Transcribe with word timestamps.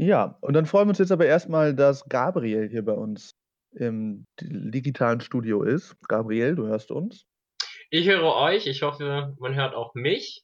Ja, 0.00 0.38
und 0.40 0.54
dann 0.54 0.64
freuen 0.64 0.86
wir 0.86 0.90
uns 0.90 0.98
jetzt 0.98 1.12
aber 1.12 1.26
erst 1.26 1.50
mal, 1.50 1.74
dass 1.74 2.08
Gabriel 2.08 2.70
hier 2.70 2.82
bei 2.82 2.94
uns 2.94 3.36
im 3.72 4.26
di 4.40 4.70
digitalen 4.70 5.20
Studio 5.20 5.62
ist. 5.62 5.94
Gabriel, 6.08 6.54
du 6.54 6.66
hörst 6.66 6.90
uns? 6.90 7.26
Ich 7.90 8.08
höre 8.08 8.34
euch. 8.34 8.66
Ich 8.66 8.80
hoffe, 8.80 9.36
man 9.38 9.54
hört 9.54 9.74
auch 9.74 9.94
mich. 9.94 10.42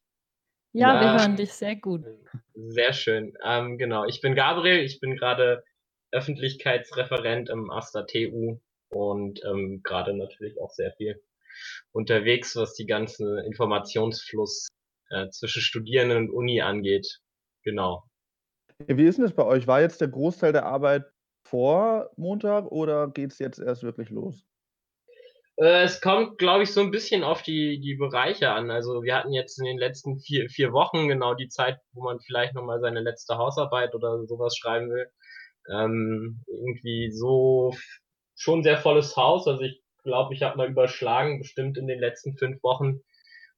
Ja, 0.74 1.00
wir 1.00 1.18
hören 1.18 1.36
dich 1.36 1.54
sehr 1.54 1.74
gut. 1.74 2.04
Sehr 2.52 2.92
schön. 2.92 3.32
Ähm, 3.42 3.78
genau, 3.78 4.04
ich 4.04 4.20
bin 4.20 4.34
Gabriel, 4.34 4.84
ich 4.84 5.00
bin 5.00 5.16
gerade 5.16 5.64
Öffentlichkeitsreferent 6.12 7.48
im 7.48 7.70
AStA 7.70 8.02
TU 8.02 8.60
und 8.90 9.40
ähm, 9.46 9.80
gerade 9.82 10.14
natürlich 10.14 10.60
auch 10.60 10.70
sehr 10.70 10.92
viel 10.98 11.18
unterwegs, 11.92 12.56
was 12.56 12.74
die 12.74 12.84
ganze 12.84 13.40
Informationsfluss 13.46 14.68
äh, 15.08 15.30
zwischen 15.30 15.62
Studierenden 15.62 16.28
und 16.28 16.30
Uni 16.30 16.60
angeht. 16.60 17.20
Genau. 17.62 18.04
Wie 18.78 19.06
ist 19.06 19.18
das 19.18 19.32
bei 19.32 19.44
euch? 19.44 19.66
War 19.66 19.80
jetzt 19.80 20.00
der 20.00 20.08
Großteil 20.08 20.52
der 20.52 20.66
Arbeit 20.66 21.06
vor 21.44 22.10
Montag 22.16 22.66
oder 22.66 23.08
geht's 23.08 23.38
jetzt 23.38 23.58
erst 23.58 23.82
wirklich 23.82 24.10
los? 24.10 24.44
Äh, 25.56 25.84
es 25.84 26.00
kommt, 26.00 26.38
glaube 26.38 26.64
ich, 26.64 26.72
so 26.72 26.80
ein 26.82 26.90
bisschen 26.90 27.24
auf 27.24 27.42
die 27.42 27.80
die 27.80 27.94
Bereiche 27.94 28.50
an. 28.50 28.70
Also, 28.70 29.02
wir 29.02 29.14
hatten 29.14 29.32
jetzt 29.32 29.58
in 29.58 29.64
den 29.64 29.78
letzten 29.78 30.18
vier 30.18 30.50
vier 30.50 30.72
Wochen 30.72 31.08
genau 31.08 31.34
die 31.34 31.48
Zeit, 31.48 31.78
wo 31.92 32.02
man 32.04 32.20
vielleicht 32.20 32.54
noch 32.54 32.64
mal 32.64 32.80
seine 32.80 33.00
letzte 33.00 33.38
Hausarbeit 33.38 33.94
oder 33.94 34.26
sowas 34.26 34.56
schreiben 34.56 34.90
will. 34.90 35.08
Ähm, 35.70 36.44
irgendwie 36.46 37.10
so 37.12 37.74
schon 38.36 38.62
sehr 38.62 38.76
volles 38.76 39.16
Haus. 39.16 39.48
Also, 39.48 39.62
ich 39.62 39.82
glaube, 40.02 40.34
ich 40.34 40.42
habe 40.42 40.58
mal 40.58 40.68
überschlagen, 40.68 41.38
bestimmt 41.38 41.78
in 41.78 41.86
den 41.86 42.00
letzten 42.00 42.36
fünf 42.36 42.62
Wochen 42.62 43.00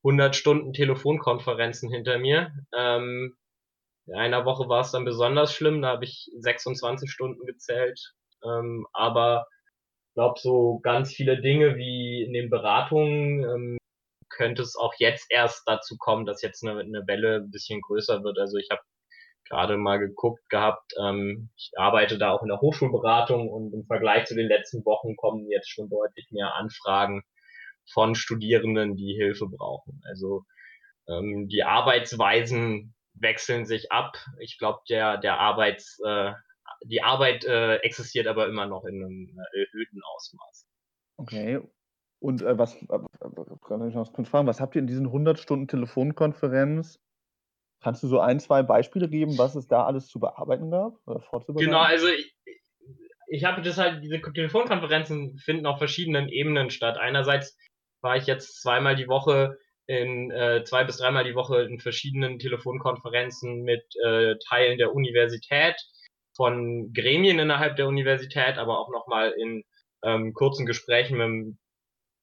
100 0.05 0.37
Stunden 0.37 0.73
Telefonkonferenzen 0.73 1.91
hinter 1.91 2.19
mir. 2.19 2.53
Ähm, 2.77 3.37
in 4.09 4.15
einer 4.15 4.45
Woche 4.45 4.69
war 4.69 4.81
es 4.81 4.91
dann 4.91 5.05
besonders 5.05 5.53
schlimm, 5.53 5.83
da 5.83 5.89
habe 5.89 6.05
ich 6.05 6.31
26 6.39 7.11
Stunden 7.11 7.45
gezählt. 7.47 8.15
Ähm, 8.45 8.87
aber 8.93 9.47
ich 10.09 10.15
glaube, 10.15 10.41
so 10.41 10.81
ganz 10.83 11.13
viele 11.13 11.41
Dinge 11.41 11.77
wie 11.77 12.23
in 12.23 12.33
den 12.33 12.51
Beratungen 12.51 13.45
ähm, 13.45 13.79
könnte 14.31 14.63
es 14.63 14.77
auch 14.77 14.95
jetzt 14.99 15.27
erst 15.31 15.63
dazu 15.67 15.97
kommen, 15.99 16.27
dass 16.27 16.43
jetzt 16.43 16.65
eine, 16.65 16.81
eine 16.81 17.07
Welle 17.07 17.37
ein 17.37 17.51
bisschen 17.51 17.81
größer 17.81 18.23
wird. 18.23 18.39
Also 18.39 18.57
ich 18.57 18.69
habe 18.71 18.81
gerade 19.49 19.77
mal 19.77 19.99
geguckt 19.99 20.49
gehabt, 20.49 20.93
ähm, 21.01 21.51
ich 21.57 21.73
arbeite 21.77 22.19
da 22.19 22.31
auch 22.33 22.43
in 22.43 22.49
der 22.49 22.61
Hochschulberatung 22.61 23.49
und 23.49 23.73
im 23.73 23.87
Vergleich 23.87 24.27
zu 24.27 24.35
den 24.35 24.49
letzten 24.49 24.85
Wochen 24.85 25.17
kommen 25.17 25.51
jetzt 25.51 25.71
schon 25.71 25.89
deutlich 25.89 26.29
mehr 26.31 26.55
Anfragen 26.55 27.23
von 27.93 28.15
Studierenden, 28.15 28.97
die 28.97 29.15
Hilfe 29.15 29.47
brauchen. 29.47 30.01
Also 30.05 30.45
ähm, 31.09 31.49
die 31.49 31.65
Arbeitsweisen 31.65 32.95
wechseln 33.21 33.65
sich 33.65 33.93
ab. 33.93 34.17
Ich 34.41 34.59
glaube, 34.59 34.81
der, 34.89 35.19
der 35.19 35.39
Arbeits, 35.39 36.01
äh, 36.05 36.33
die 36.85 37.03
Arbeit 37.03 37.45
äh, 37.45 37.77
existiert 37.77 38.27
aber 38.27 38.47
immer 38.47 38.67
noch 38.67 38.85
in 38.85 38.97
einem 38.97 39.39
äh, 39.53 39.61
erhöhten 39.61 40.01
Ausmaß. 40.15 40.67
Okay. 41.17 41.61
Und 42.21 42.43
äh, 42.43 42.59
was, 42.59 42.75
äh, 42.75 42.99
kann 43.67 43.89
ich 43.89 43.95
noch 43.95 44.13
kurz 44.13 44.29
fragen, 44.29 44.47
was 44.47 44.61
habt 44.61 44.75
ihr 44.75 44.81
in 44.81 44.87
diesen 44.87 45.07
100 45.07 45.39
Stunden 45.39 45.69
Telefonkonferenz? 45.69 47.01
Kannst 47.81 48.03
du 48.03 48.09
so 48.09 48.19
ein, 48.19 48.41
zwei 48.41 48.63
Beispiele 48.63 49.09
geben, 49.09 49.39
was 49.39 49.55
es 49.55 49.69
da 49.69 49.85
alles 49.85 50.09
zu 50.09 50.19
bearbeiten 50.19 50.71
gab 50.71 50.95
oder 51.07 51.21
vorzubereiten? 51.21 51.71
Genau, 51.71 51.81
also 51.81 52.09
ich, 52.09 52.35
ich 53.29 53.45
habe 53.45 53.63
das 53.63 53.79
halt, 53.79 54.03
diese 54.03 54.21
Telefonkonferenzen 54.21 55.39
finden 55.39 55.67
auf 55.67 55.79
verschiedenen 55.79 56.29
Ebenen 56.29 56.71
statt. 56.71 56.99
Einerseits 56.99 57.57
war 58.01 58.17
ich 58.17 58.27
jetzt 58.27 58.61
zweimal 58.61 58.97
die 58.97 59.07
Woche 59.07 59.59
in 59.89 60.31
äh, 60.31 60.63
zwei 60.65 60.85
bis 60.85 60.99
dreimal 60.99 61.25
die 61.25 61.35
Woche 61.35 61.63
in 61.63 61.81
verschiedenen 61.81 62.39
Telefonkonferenzen 62.39 63.63
mit 63.63 63.83
äh, 64.05 64.37
Teilen 64.49 64.79
der 64.79 64.95
Universität, 64.95 65.77
von 66.37 66.93
Gremien 66.93 67.41
innerhalb 67.41 67.75
der 67.77 67.89
Universität, 67.89 68.59
aber 68.59 68.79
auch 68.79 68.91
nochmal 68.91 69.33
in 69.33 69.65
ähm, 70.05 70.33
kurzen 70.35 70.67
Gesprächen 70.67 71.19
mit 71.19 71.27
dem 71.27 71.59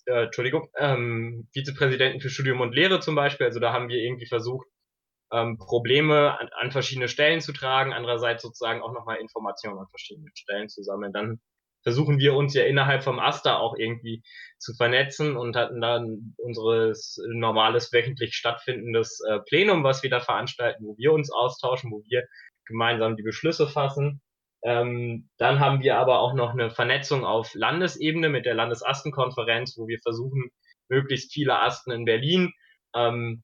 äh, 0.06 0.26
Entschuldigung, 0.26 0.70
ähm, 0.78 1.50
Vizepräsidenten 1.54 2.22
für 2.22 2.30
Studium 2.30 2.62
und 2.62 2.74
Lehre 2.74 3.02
zum 3.02 3.16
Beispiel. 3.16 3.48
Also 3.48 3.60
da 3.60 3.74
haben 3.74 3.90
wir 3.90 3.98
irgendwie 3.98 4.28
versucht, 4.28 4.68
ähm, 5.34 5.58
Probleme 5.58 6.40
an, 6.40 6.48
an 6.54 6.72
verschiedene 6.72 7.10
Stellen 7.10 7.42
zu 7.42 7.52
tragen, 7.52 7.92
andererseits 7.92 8.44
sozusagen 8.44 8.82
auch 8.82 8.94
nochmal 8.94 9.18
Informationen 9.18 9.80
an 9.80 9.88
verschiedenen 9.90 10.32
Stellen 10.36 10.70
zu 10.70 10.82
sammeln. 10.82 11.12
Dann 11.12 11.42
versuchen 11.86 12.18
wir 12.18 12.34
uns 12.34 12.56
ja 12.56 12.64
innerhalb 12.66 13.04
vom 13.04 13.20
Asta 13.20 13.58
auch 13.58 13.76
irgendwie 13.78 14.24
zu 14.58 14.74
vernetzen 14.74 15.38
und 15.38 15.56
hatten 15.56 15.80
dann 15.80 16.34
unseres 16.38 17.22
normales 17.28 17.94
wöchentlich 17.94 18.34
stattfindendes 18.34 19.22
äh, 19.30 19.40
Plenum, 19.48 19.84
was 19.84 20.02
wir 20.02 20.10
da 20.10 20.20
veranstalten, 20.20 20.84
wo 20.84 20.98
wir 20.98 21.14
uns 21.14 21.32
austauschen, 21.32 21.92
wo 21.92 22.02
wir 22.10 22.24
gemeinsam 22.66 23.16
die 23.16 23.24
Beschlüsse 23.24 23.68
fassen. 23.68 24.22
Ähm, 24.64 25.30
dann 25.38 25.60
haben 25.60 25.84
wir 25.84 25.98
aber 25.98 26.20
auch 26.20 26.34
noch 26.34 26.54
eine 26.54 26.72
Vernetzung 26.72 27.24
auf 27.24 27.54
Landesebene 27.54 28.30
mit 28.30 28.48
der 28.48 28.56
Landesastenkonferenz, 28.56 29.78
wo 29.78 29.88
wir 29.88 30.00
versuchen, 30.02 30.50
möglichst 30.90 31.32
viele 31.34 31.62
Asten 31.62 31.92
in 31.92 32.06
Berlin 32.06 32.52
ähm, 32.96 33.44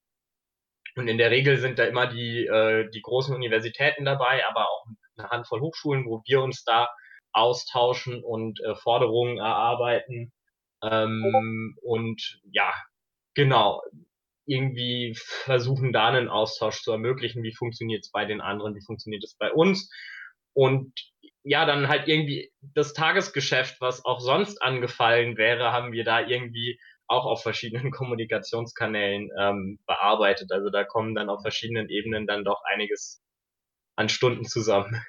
und 0.96 1.06
in 1.06 1.18
der 1.18 1.30
Regel 1.30 1.58
sind 1.58 1.78
da 1.78 1.84
immer 1.84 2.08
die, 2.08 2.46
äh, 2.46 2.90
die 2.90 3.02
großen 3.02 3.34
Universitäten 3.34 4.04
dabei, 4.04 4.44
aber 4.48 4.68
auch 4.68 4.84
eine 5.16 5.30
Handvoll 5.30 5.60
Hochschulen, 5.60 6.06
wo 6.06 6.22
wir 6.26 6.42
uns 6.42 6.64
da 6.64 6.88
austauschen 7.32 8.22
und 8.22 8.60
äh, 8.60 8.74
Forderungen 8.74 9.38
erarbeiten. 9.38 10.32
Ähm, 10.82 11.76
und 11.82 12.40
ja, 12.50 12.72
genau, 13.34 13.82
irgendwie 14.46 15.14
versuchen 15.16 15.92
da 15.92 16.08
einen 16.08 16.28
Austausch 16.28 16.82
zu 16.82 16.92
ermöglichen. 16.92 17.42
Wie 17.42 17.54
funktioniert 17.54 18.04
es 18.04 18.10
bei 18.10 18.24
den 18.24 18.40
anderen? 18.40 18.74
Wie 18.74 18.84
funktioniert 18.84 19.24
es 19.24 19.34
bei 19.36 19.52
uns? 19.52 19.90
Und 20.54 20.92
ja, 21.44 21.64
dann 21.64 21.88
halt 21.88 22.08
irgendwie 22.08 22.52
das 22.60 22.92
Tagesgeschäft, 22.92 23.80
was 23.80 24.04
auch 24.04 24.20
sonst 24.20 24.62
angefallen 24.62 25.36
wäre, 25.36 25.72
haben 25.72 25.92
wir 25.92 26.04
da 26.04 26.20
irgendwie 26.20 26.78
auch 27.06 27.26
auf 27.26 27.42
verschiedenen 27.42 27.90
Kommunikationskanälen 27.90 29.30
ähm, 29.38 29.78
bearbeitet. 29.86 30.52
Also 30.52 30.70
da 30.70 30.84
kommen 30.84 31.14
dann 31.14 31.30
auf 31.30 31.42
verschiedenen 31.42 31.88
Ebenen 31.88 32.26
dann 32.26 32.44
doch 32.44 32.62
einiges 32.64 33.22
an 33.96 34.08
Stunden 34.08 34.44
zusammen. 34.44 35.04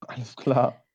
Alles 0.00 0.36
klar. 0.36 0.85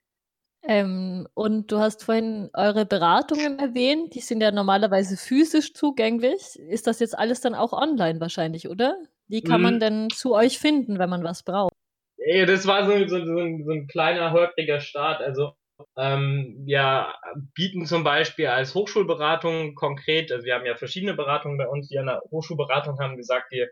Ähm, 0.63 1.27
und 1.33 1.71
du 1.71 1.79
hast 1.79 2.03
vorhin 2.03 2.49
eure 2.53 2.85
Beratungen 2.85 3.57
erwähnt, 3.57 4.13
die 4.13 4.19
sind 4.19 4.41
ja 4.41 4.51
normalerweise 4.51 5.17
physisch 5.17 5.73
zugänglich. 5.73 6.59
Ist 6.59 6.85
das 6.87 6.99
jetzt 6.99 7.17
alles 7.17 7.41
dann 7.41 7.55
auch 7.55 7.73
online 7.73 8.19
wahrscheinlich, 8.19 8.69
oder? 8.69 8.95
Wie 9.27 9.41
kann 9.41 9.61
man 9.61 9.75
mhm. 9.75 9.79
denn 9.79 10.09
zu 10.09 10.35
euch 10.35 10.59
finden, 10.59 10.99
wenn 10.99 11.09
man 11.09 11.23
was 11.23 11.43
braucht? 11.43 11.73
Ja, 12.17 12.45
das 12.45 12.67
war 12.67 12.85
so, 12.85 12.91
so, 13.07 13.25
so, 13.25 13.39
ein, 13.39 13.63
so 13.65 13.71
ein 13.71 13.87
kleiner, 13.87 14.31
holpriger 14.31 14.81
Start. 14.81 15.21
Also 15.21 15.53
ähm, 15.97 16.61
wir 16.65 17.07
bieten 17.55 17.85
zum 17.85 18.03
Beispiel 18.03 18.47
als 18.47 18.75
Hochschulberatung 18.75 19.73
konkret, 19.73 20.31
also 20.31 20.45
wir 20.45 20.53
haben 20.53 20.65
ja 20.65 20.75
verschiedene 20.75 21.15
Beratungen 21.15 21.57
bei 21.57 21.67
uns, 21.67 21.87
die 21.87 21.97
an 21.97 22.05
der 22.05 22.21
Hochschulberatung 22.29 22.99
haben 22.99 23.17
gesagt, 23.17 23.51
wir 23.51 23.69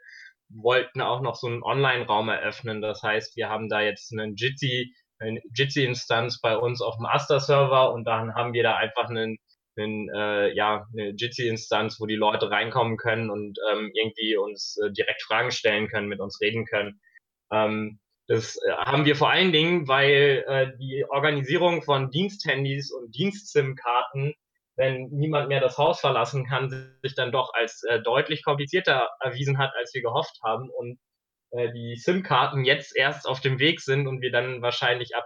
wollten 0.50 1.02
auch 1.02 1.22
noch 1.22 1.36
so 1.36 1.48
einen 1.48 1.62
Online-Raum 1.62 2.30
eröffnen. 2.30 2.82
Das 2.82 3.04
heißt, 3.04 3.36
wir 3.36 3.50
haben 3.50 3.70
da 3.70 3.82
jetzt 3.82 4.12
einen 4.12 4.36
Jitsi 4.36 4.94
eine 5.20 5.42
Jitsi-Instanz 5.54 6.40
bei 6.40 6.58
uns 6.58 6.82
auf 6.82 6.96
dem 6.98 7.06
Asta-Server 7.06 7.92
und 7.92 8.06
dann 8.06 8.36
haben 8.36 8.54
wir 8.54 8.64
da 8.64 8.76
einfach 8.76 9.10
einen, 9.10 9.38
einen 9.78 10.10
äh, 10.14 10.54
ja, 10.54 10.88
eine 10.94 11.10
Jitsi-Instanz, 11.10 12.00
wo 12.00 12.06
die 12.06 12.16
Leute 12.16 12.50
reinkommen 12.50 12.98
können 12.98 13.30
und 13.30 13.60
ähm, 13.72 13.92
irgendwie 13.94 14.38
uns 14.38 14.78
äh, 14.84 14.92
direkt 14.92 15.22
Fragen 15.24 15.52
stellen 15.52 15.88
können, 15.88 16.08
mit 16.08 16.20
uns 16.20 16.40
reden 16.42 16.66
können. 16.66 17.00
Ähm, 17.52 18.00
das 18.30 18.58
äh, 18.58 18.72
haben 18.72 19.06
wir 19.06 19.16
vor 19.16 19.32
allen 19.32 19.52
Dingen, 19.52 19.88
weil 19.88 20.46
äh, 20.48 20.78
die 20.78 21.04
Organisierung 21.10 21.82
von 21.82 22.12
Diensthandys 22.12 22.92
und 22.92 23.16
Dienst-SIM-Karten, 23.16 24.36
wenn 24.76 25.10
niemand 25.10 25.50
mehr 25.50 25.60
das 25.60 25.78
Haus 25.78 26.00
verlassen 26.00 26.46
kann, 26.46 26.70
sich 27.02 27.16
dann 27.16 27.32
doch 27.32 27.54
als 27.54 27.84
äh, 27.84 28.02
deutlich 28.02 28.44
komplizierter 28.44 29.10
erwiesen 29.20 29.58
hat, 29.58 29.72
als 29.76 29.94
wir 29.96 30.04
gehofft 30.04 30.40
haben. 30.44 30.70
Und 30.70 31.00
äh, 31.52 31.72
die 31.72 31.96
SIM-Karten 31.96 32.66
jetzt 32.66 32.96
erst 32.96 33.28
auf 33.28 33.42
dem 33.42 33.60
Weg 33.60 33.82
sind 33.82 34.08
und 34.08 34.22
wir 34.22 34.32
dann 34.32 34.62
wahrscheinlich 34.62 35.16
ab 35.16 35.26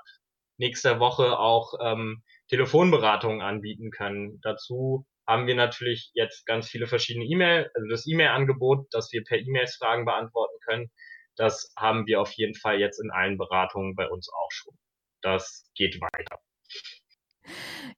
nächster 0.58 1.00
Woche 1.00 1.38
auch 1.38 1.74
ähm, 1.82 2.24
Telefonberatungen 2.50 3.42
anbieten 3.42 3.92
können. 3.92 4.40
Dazu 4.42 5.06
haben 5.28 5.48
wir 5.48 5.56
natürlich 5.56 6.12
jetzt 6.14 6.46
ganz 6.46 6.70
viele 6.70 6.88
verschiedene 6.88 7.26
E-Mail, 7.26 7.70
also 7.74 7.88
das 7.90 8.06
E-Mail-Angebot, 8.08 8.88
dass 8.92 9.12
wir 9.12 9.24
per 9.24 9.40
E-Mails 9.40 9.76
Fragen 9.76 10.06
beantworten 10.06 10.58
können. 10.66 10.92
Das 11.36 11.74
haben 11.78 12.06
wir 12.06 12.22
auf 12.22 12.32
jeden 12.34 12.56
Fall 12.56 12.80
jetzt 12.80 13.00
in 13.02 13.10
allen 13.12 13.38
Beratungen 13.38 13.96
bei 13.96 14.08
uns 14.08 14.30
auch 14.30 14.52
schon. 14.52 14.76
Das 15.22 15.70
geht 15.76 16.00
weiter. 16.00 16.40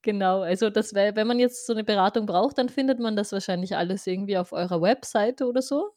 Genau, 0.02 0.42
also 0.42 0.70
das 0.70 0.94
wäre, 0.94 1.16
wenn 1.16 1.28
man 1.28 1.40
jetzt 1.40 1.68
so 1.68 1.74
eine 1.74 1.84
Beratung 1.84 2.26
braucht, 2.26 2.58
dann 2.58 2.70
findet 2.70 3.00
man 3.00 3.16
das 3.16 3.32
wahrscheinlich 3.32 3.76
alles 3.76 4.08
irgendwie 4.08 4.38
auf 4.38 4.52
eurer 4.54 4.82
Webseite 4.82 5.46
oder 5.46 5.62
so? 5.62 5.92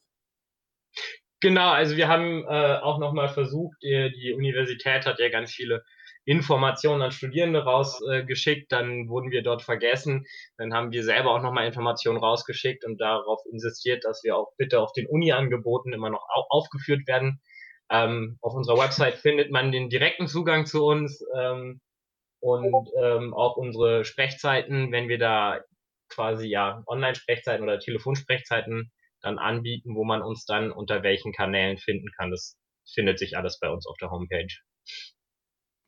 Genau, 1.41 1.71
also 1.71 1.97
wir 1.97 2.09
haben 2.09 2.45
äh, 2.49 2.79
auch 2.83 2.99
nochmal 2.99 3.29
versucht, 3.29 3.77
die, 3.83 4.11
die 4.13 4.33
Universität 4.33 5.07
hat 5.07 5.21
ja 5.21 5.29
ganz 5.29 5.53
viele 5.53 5.85
Informationen 6.25 7.01
an 7.01 7.13
Studierende 7.13 7.63
rausgeschickt, 7.65 8.65
äh, 8.73 8.77
dann 8.77 9.09
wurden 9.09 9.31
wir 9.31 9.43
dort 9.43 9.63
vergessen, 9.63 10.27
dann 10.57 10.75
haben 10.75 10.91
wir 10.91 11.05
selber 11.05 11.31
auch 11.31 11.41
nochmal 11.41 11.67
Informationen 11.67 12.19
rausgeschickt 12.19 12.85
und 12.85 13.01
darauf 13.01 13.41
insistiert, 13.51 14.05
dass 14.05 14.25
wir 14.25 14.37
auch 14.37 14.53
bitte 14.59 14.81
auf 14.81 14.93
den 14.93 15.07
Uni-Angeboten 15.07 15.93
immer 15.93 16.11
noch 16.11 16.27
au 16.29 16.45
aufgeführt 16.51 17.07
werden. 17.07 17.41
Ähm, 17.91 18.37
auf 18.43 18.55
unserer 18.55 18.79
Website 18.79 19.15
findet 19.15 19.51
man 19.51 19.73
den 19.73 19.89
direkten 19.89 20.27
Zugang 20.27 20.67
zu 20.67 20.85
uns 20.85 21.25
ähm, 21.39 21.81
und 22.41 22.91
ähm, 23.01 23.33
auch 23.33 23.57
unsere 23.57 24.05
Sprechzeiten, 24.05 24.93
wenn 24.93 25.09
wir 25.09 25.19
da 25.19 25.61
quasi 26.11 26.49
ja 26.49 26.83
Online-Sprechzeiten 26.87 27.63
oder 27.63 27.79
Telefonsprechzeiten 27.79 28.91
dann 29.23 29.39
anbieten, 29.39 29.95
wo 29.95 30.05
man 30.05 30.23
uns 30.23 30.45
dann 30.45 30.71
unter 30.71 31.03
welchen 31.03 31.33
Kanälen 31.33 31.79
finden 31.79 32.11
kann. 32.17 32.31
Das 32.31 32.57
findet 32.95 33.19
sich 33.19 33.37
alles 33.37 33.59
bei 33.59 33.69
uns 33.71 33.87
auf 33.87 33.97
der 34.01 34.11
Homepage. 34.11 34.55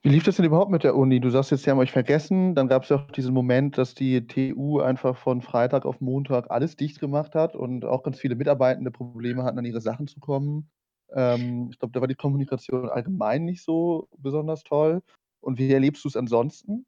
Wie 0.02 0.08
lief 0.08 0.22
das 0.24 0.36
denn 0.36 0.46
überhaupt 0.46 0.70
mit 0.70 0.82
der 0.82 0.96
Uni? 0.96 1.20
Du 1.20 1.28
sagst 1.28 1.50
jetzt, 1.50 1.64
sie 1.64 1.70
haben 1.70 1.78
euch 1.78 1.92
vergessen. 1.92 2.54
Dann 2.54 2.68
gab 2.68 2.84
es 2.84 2.88
ja 2.88 2.96
auch 2.96 3.10
diesen 3.10 3.34
Moment, 3.34 3.76
dass 3.76 3.94
die 3.94 4.26
TU 4.26 4.80
einfach 4.80 5.16
von 5.16 5.42
Freitag 5.42 5.84
auf 5.84 6.00
Montag 6.00 6.50
alles 6.50 6.74
dicht 6.74 7.00
gemacht 7.00 7.34
hat 7.34 7.54
und 7.54 7.84
auch 7.84 8.02
ganz 8.02 8.18
viele 8.18 8.34
Mitarbeitende 8.34 8.90
Probleme 8.90 9.42
hatten, 9.44 9.58
an 9.58 9.64
ihre 9.66 9.82
Sachen 9.82 10.06
zu 10.06 10.18
kommen. 10.18 10.70
Ähm, 11.12 11.68
ich 11.70 11.78
glaube, 11.78 11.92
da 11.92 12.00
war 12.00 12.08
die 12.08 12.14
Kommunikation 12.14 12.88
allgemein 12.88 13.44
nicht 13.44 13.62
so 13.62 14.08
besonders 14.16 14.62
toll. 14.64 15.02
Und 15.40 15.58
wie 15.58 15.70
erlebst 15.70 16.04
du 16.04 16.08
es 16.08 16.16
ansonsten? 16.16 16.86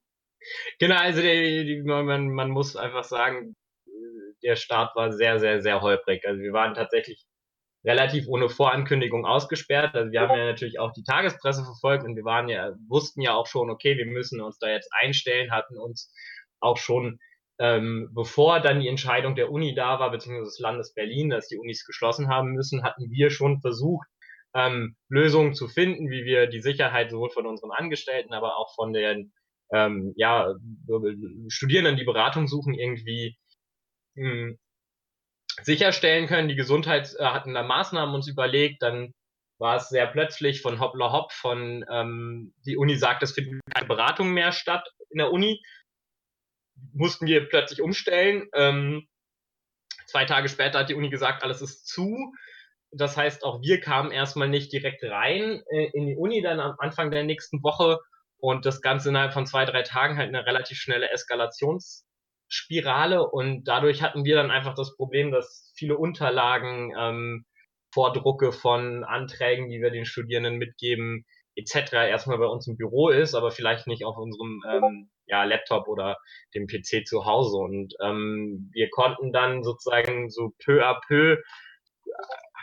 Genau, 0.79 0.97
also 0.97 1.21
die, 1.21 1.65
die, 1.67 1.83
man, 1.83 2.31
man 2.31 2.51
muss 2.51 2.77
einfach 2.77 3.05
sagen, 3.05 3.55
der 4.43 4.57
Start 4.57 4.95
war 4.97 5.13
sehr, 5.13 5.39
sehr, 5.39 5.63
sehr 5.63 5.81
holprig. 5.81 6.27
Also 6.27 6.41
wir 6.41 6.53
waren 6.53 6.75
tatsächlich 6.75 7.25
relativ 7.85 8.29
ohne 8.29 8.49
Vorankündigung 8.49 9.27
ausgesperrt. 9.27 9.95
Also 9.95 10.13
wir 10.13 10.21
haben 10.21 10.39
ja 10.39 10.47
natürlich 10.47 10.79
auch 10.79 10.93
die 10.93 11.03
Tagespresse 11.03 11.65
verfolgt 11.65 12.05
und 12.05 12.17
wir 12.17 12.25
waren 12.25 12.49
ja, 12.49 12.73
wussten 12.89 13.21
ja 13.21 13.35
auch 13.35 13.47
schon, 13.47 13.71
okay, 13.71 13.97
wir 13.97 14.07
müssen 14.07 14.41
uns 14.41 14.59
da 14.59 14.69
jetzt 14.69 14.91
einstellen, 15.01 15.51
hatten 15.51 15.79
uns 15.79 16.13
auch 16.61 16.77
schon, 16.77 17.19
ähm, 17.59 18.11
bevor 18.15 18.61
dann 18.61 18.81
die 18.81 18.89
Entscheidung 18.89 19.35
der 19.35 19.51
Uni 19.51 19.75
da 19.75 19.99
war, 19.99 20.11
beziehungsweise 20.11 20.51
des 20.51 20.59
Landes 20.61 20.95
Berlin, 20.95 21.31
dass 21.31 21.49
die 21.49 21.59
Unis 21.59 21.85
geschlossen 21.85 22.29
haben 22.29 22.53
müssen, 22.53 22.85
hatten 22.85 23.11
wir 23.11 23.31
schon 23.31 23.61
versucht, 23.61 24.07
ähm, 24.55 24.97
Lösungen 25.09 25.55
zu 25.55 25.67
finden, 25.67 26.11
wie 26.11 26.25
wir 26.25 26.47
die 26.47 26.61
Sicherheit 26.61 27.11
sowohl 27.11 27.31
von 27.31 27.47
unseren 27.47 27.73
Angestellten, 27.73 28.33
aber 28.33 28.59
auch 28.59 28.75
von 28.75 28.93
den 28.93 29.33
ähm, 29.73 30.13
ja, 30.17 30.55
Studierenden, 31.49 31.97
die 31.97 32.05
Beratung 32.05 32.47
suchen, 32.47 32.75
irgendwie 32.75 33.39
hm, 34.17 34.59
sicherstellen 35.63 36.27
können. 36.27 36.49
Die 36.49 36.57
Gesundheit 36.57 37.15
äh, 37.19 37.25
hatten 37.25 37.55
da 37.55 37.63
Maßnahmen 37.63 38.15
uns 38.15 38.29
überlegt, 38.29 38.83
dann 38.83 39.15
war 39.59 39.77
es 39.77 39.89
sehr 39.89 40.07
plötzlich 40.07 40.63
von 40.63 40.81
hoppla 40.81 41.13
hopp, 41.13 41.33
von 41.33 41.85
ähm, 41.91 42.55
die 42.67 42.77
Uni 42.77 42.97
sagt, 42.97 43.23
es 43.23 43.33
finden 43.33 43.61
keine 43.73 43.87
Beratungen 43.87 44.35
mehr 44.35 44.53
statt 44.53 44.89
in 45.11 45.19
der 45.19 45.31
Uni. 45.31 45.63
Mussten 46.93 47.27
wir 47.27 47.49
plötzlich 47.49 47.81
umstellen. 47.81 48.49
Ähm, 48.55 49.07
zwei 50.07 50.25
Tage 50.25 50.49
später 50.49 50.81
hat 50.81 50.89
die 50.89 50.95
Uni 50.95 51.11
gesagt, 51.11 51.45
alles 51.45 51.63
ist 51.63 51.87
zu. 51.87 52.35
Das 52.91 53.17
heißt, 53.17 53.45
auch 53.45 53.63
wir 53.63 53.81
kamen 53.81 54.11
erstmal 54.11 54.49
nicht 54.49 54.73
direkt 54.73 55.05
rein 55.05 55.63
äh, 55.71 55.91
in 55.93 56.07
die 56.07 56.17
Uni, 56.17 56.43
dann 56.43 56.61
am 56.61 56.75
Anfang 56.79 57.11
der 57.11 57.25
nächsten 57.25 57.63
Woche 57.63 57.99
und 58.39 58.67
das 58.67 58.83
Ganze 58.83 59.11
innerhalb 59.11 59.33
von 59.33 59.47
zwei, 59.47 59.65
drei 59.65 59.83
Tagen 59.83 60.19
halt 60.19 60.29
eine 60.29 60.45
relativ 60.45 60.79
schnelle 60.79 61.13
Eskalations- 61.15 62.05
Spirale 62.53 63.27
und 63.27 63.65
dadurch 63.65 64.03
hatten 64.03 64.25
wir 64.27 64.37
dann 64.37 64.51
einfach 64.51 64.75
das 64.75 64.95
Problem, 64.95 65.31
dass 65.31 65.73
viele 65.75 65.97
Unterlagen, 65.97 66.93
ähm, 66.99 67.47
Vordrucke 67.95 68.53
von 68.53 69.05
Anträgen, 69.05 69.71
die 69.71 69.81
wir 69.81 69.91
den 69.91 70.05
Studierenden 70.05 70.59
mitgeben, 70.59 71.25
etc. 71.57 71.93
erstmal 71.93 72.37
bei 72.37 72.47
uns 72.47 72.67
im 72.67 72.77
Büro 72.77 73.09
ist, 73.09 73.35
aber 73.35 73.51
vielleicht 73.51 73.87
nicht 73.87 74.05
auf 74.05 74.19
unserem 74.19 74.63
ähm, 74.69 75.11
ja, 75.27 75.45
Laptop 75.45 75.89
oder 75.89 76.19
dem 76.55 76.67
PC 76.67 77.07
zu 77.07 77.25
Hause. 77.25 77.57
Und 77.57 77.95
ähm, 78.03 78.71
wir 78.73 78.91
konnten 78.91 79.33
dann 79.33 79.63
sozusagen 79.63 80.29
so 80.29 80.53
peu 80.63 80.85
à 80.87 81.01
peu 81.07 81.39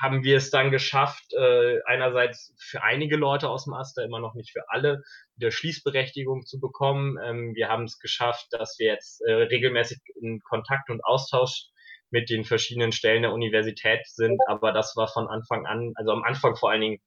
haben 0.01 0.23
wir 0.23 0.37
es 0.37 0.49
dann 0.49 0.71
geschafft, 0.71 1.33
äh, 1.33 1.79
einerseits 1.85 2.53
für 2.57 2.83
einige 2.83 3.17
Leute 3.17 3.49
aus 3.49 3.65
dem 3.65 3.73
Aster, 3.73 4.03
immer 4.03 4.19
noch 4.19 4.33
nicht 4.33 4.51
für 4.51 4.69
alle, 4.69 5.03
wieder 5.35 5.51
Schließberechtigung 5.51 6.45
zu 6.45 6.59
bekommen. 6.59 7.17
Ähm, 7.23 7.53
wir 7.55 7.67
haben 7.67 7.83
es 7.83 7.99
geschafft, 7.99 8.47
dass 8.51 8.79
wir 8.79 8.87
jetzt 8.87 9.21
äh, 9.21 9.31
regelmäßig 9.31 9.99
in 10.21 10.41
Kontakt 10.41 10.89
und 10.89 11.03
Austausch 11.03 11.65
mit 12.11 12.29
den 12.29 12.45
verschiedenen 12.45 12.91
Stellen 12.91 13.23
der 13.23 13.33
Universität 13.33 14.07
sind, 14.07 14.39
aber 14.47 14.71
das 14.71 14.95
war 14.95 15.07
von 15.07 15.27
Anfang 15.27 15.65
an, 15.65 15.93
also 15.95 16.11
am 16.11 16.23
Anfang 16.23 16.55
vor 16.55 16.71
allen 16.71 16.81
Dingen, 16.81 17.01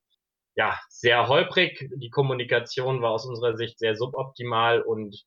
ja, 0.55 0.79
sehr 0.89 1.29
holprig. 1.29 1.89
Die 1.97 2.11
Kommunikation 2.11 3.01
war 3.01 3.13
aus 3.13 3.27
unserer 3.27 3.57
Sicht 3.57 3.79
sehr 3.79 3.97
suboptimal 3.97 4.83
und 4.83 5.25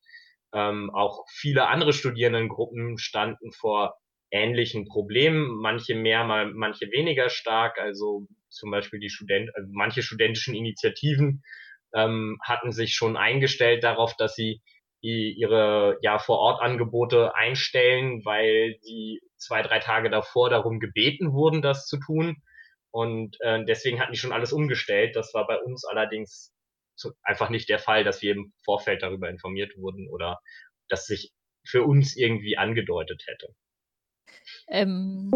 ähm, 0.52 0.90
auch 0.94 1.24
viele 1.28 1.66
andere 1.68 1.92
Studierendengruppen 1.92 2.96
standen 2.98 3.52
vor 3.52 3.96
ähnlichen 4.30 4.86
Problemen, 4.86 5.60
manche 5.60 5.94
mehr, 5.94 6.24
mal 6.24 6.52
manche 6.52 6.90
weniger 6.90 7.28
stark. 7.28 7.78
Also 7.78 8.26
zum 8.48 8.70
Beispiel 8.70 9.00
die 9.00 9.10
Student, 9.10 9.50
also 9.54 9.68
manche 9.72 10.02
studentischen 10.02 10.54
Initiativen 10.54 11.42
ähm, 11.94 12.38
hatten 12.42 12.72
sich 12.72 12.94
schon 12.94 13.16
eingestellt 13.16 13.84
darauf, 13.84 14.16
dass 14.16 14.34
sie 14.34 14.62
die, 15.02 15.34
ihre 15.38 15.98
ja 16.02 16.18
vor 16.18 16.38
Ort 16.38 16.60
Angebote 16.60 17.34
einstellen, 17.34 18.24
weil 18.24 18.76
sie 18.80 19.20
zwei 19.36 19.62
drei 19.62 19.78
Tage 19.78 20.10
davor 20.10 20.50
darum 20.50 20.80
gebeten 20.80 21.32
wurden, 21.32 21.62
das 21.62 21.86
zu 21.86 21.98
tun. 21.98 22.36
Und 22.90 23.36
äh, 23.40 23.64
deswegen 23.64 24.00
hatten 24.00 24.12
die 24.12 24.18
schon 24.18 24.32
alles 24.32 24.52
umgestellt. 24.52 25.16
Das 25.16 25.34
war 25.34 25.46
bei 25.46 25.58
uns 25.58 25.84
allerdings 25.84 26.52
zu, 26.96 27.12
einfach 27.22 27.50
nicht 27.50 27.68
der 27.68 27.78
Fall, 27.78 28.04
dass 28.04 28.22
wir 28.22 28.32
im 28.32 28.52
Vorfeld 28.64 29.02
darüber 29.02 29.28
informiert 29.28 29.76
wurden 29.76 30.08
oder 30.08 30.40
dass 30.88 31.06
sich 31.06 31.32
für 31.64 31.82
uns 31.82 32.16
irgendwie 32.16 32.56
angedeutet 32.56 33.22
hätte. 33.26 33.54
Ähm, 34.68 35.30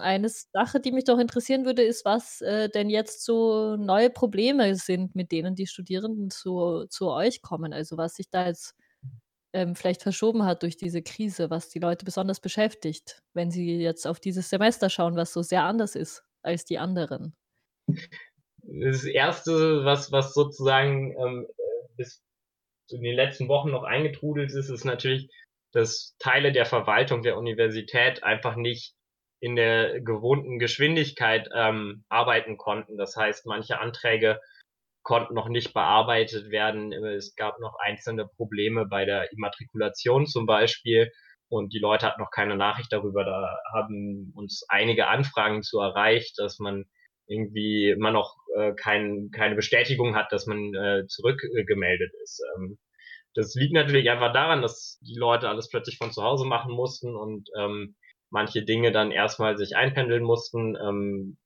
eine 0.00 0.28
Sache, 0.28 0.80
die 0.80 0.92
mich 0.92 1.04
doch 1.04 1.18
interessieren 1.18 1.64
würde, 1.64 1.82
ist, 1.82 2.04
was 2.04 2.40
äh, 2.40 2.68
denn 2.68 2.90
jetzt 2.90 3.24
so 3.24 3.76
neue 3.76 4.10
Probleme 4.10 4.74
sind, 4.74 5.14
mit 5.14 5.32
denen 5.32 5.54
die 5.54 5.66
Studierenden 5.66 6.30
zu, 6.30 6.86
zu 6.88 7.10
euch 7.10 7.42
kommen. 7.42 7.72
Also 7.72 7.96
was 7.96 8.14
sich 8.14 8.30
da 8.30 8.46
jetzt 8.46 8.74
ähm, 9.52 9.74
vielleicht 9.74 10.02
verschoben 10.02 10.44
hat 10.44 10.62
durch 10.62 10.76
diese 10.76 11.02
Krise, 11.02 11.50
was 11.50 11.68
die 11.68 11.80
Leute 11.80 12.04
besonders 12.04 12.40
beschäftigt, 12.40 13.22
wenn 13.34 13.50
sie 13.50 13.78
jetzt 13.78 14.06
auf 14.06 14.20
dieses 14.20 14.48
Semester 14.48 14.88
schauen, 14.90 15.16
was 15.16 15.32
so 15.32 15.42
sehr 15.42 15.64
anders 15.64 15.94
ist 15.94 16.24
als 16.42 16.64
die 16.64 16.78
anderen. 16.78 17.34
Das 18.62 19.04
erste, 19.04 19.84
was, 19.84 20.12
was 20.12 20.34
sozusagen 20.34 21.16
ähm, 21.18 21.46
bis 21.96 22.22
in 22.90 23.02
den 23.02 23.14
letzten 23.14 23.48
Wochen 23.48 23.70
noch 23.70 23.84
eingetrudelt 23.84 24.52
ist, 24.52 24.68
ist 24.68 24.84
natürlich 24.84 25.30
dass 25.72 26.16
Teile 26.18 26.52
der 26.52 26.66
Verwaltung 26.66 27.22
der 27.22 27.36
Universität 27.36 28.22
einfach 28.22 28.56
nicht 28.56 28.94
in 29.40 29.56
der 29.56 30.00
gewohnten 30.00 30.58
Geschwindigkeit 30.58 31.48
ähm, 31.54 32.04
arbeiten 32.08 32.56
konnten. 32.56 32.96
Das 32.96 33.16
heißt, 33.16 33.46
manche 33.46 33.78
Anträge 33.80 34.40
konnten 35.02 35.34
noch 35.34 35.48
nicht 35.48 35.72
bearbeitet 35.72 36.50
werden. 36.50 36.92
Es 36.92 37.34
gab 37.36 37.58
noch 37.58 37.74
einzelne 37.78 38.26
Probleme 38.26 38.86
bei 38.86 39.06
der 39.06 39.32
Immatrikulation 39.32 40.26
zum 40.26 40.44
Beispiel 40.44 41.10
und 41.48 41.72
die 41.72 41.78
Leute 41.78 42.06
hatten 42.06 42.20
noch 42.20 42.30
keine 42.30 42.56
Nachricht 42.56 42.92
darüber. 42.92 43.24
Da 43.24 43.58
haben 43.72 44.32
uns 44.36 44.64
einige 44.68 45.08
Anfragen 45.08 45.62
zu 45.62 45.80
erreicht, 45.80 46.38
dass 46.38 46.58
man 46.58 46.84
irgendwie 47.26 47.90
immer 47.90 48.10
noch 48.10 48.36
äh, 48.56 48.72
kein, 48.74 49.30
keine 49.32 49.54
Bestätigung 49.54 50.16
hat, 50.16 50.32
dass 50.32 50.46
man 50.46 50.74
äh, 50.74 51.06
zurückgemeldet 51.06 52.12
ist. 52.22 52.42
Ähm, 52.56 52.78
das 53.34 53.54
liegt 53.54 53.72
natürlich 53.72 54.10
einfach 54.10 54.32
daran, 54.32 54.62
dass 54.62 54.98
die 55.00 55.18
Leute 55.18 55.48
alles 55.48 55.68
plötzlich 55.68 55.98
von 55.98 56.12
zu 56.12 56.22
Hause 56.22 56.44
machen 56.44 56.72
mussten 56.72 57.14
und 57.16 57.48
ähm, 57.58 57.96
manche 58.30 58.64
Dinge 58.64 58.92
dann 58.92 59.10
erstmal 59.10 59.56
sich 59.56 59.76
einpendeln 59.76 60.22
mussten. 60.22 60.76
Ähm, 60.76 61.38